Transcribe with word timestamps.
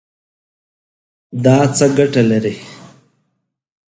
دا 1.43 1.57
څه 1.75 1.85
ګټه 1.97 2.21
لري؟ 2.29 2.55